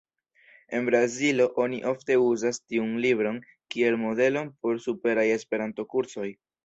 [0.75, 3.37] En Brazilo oni ofte uzas tiun libron
[3.75, 6.31] kiel modelon por superaj Esperanto-kursoj.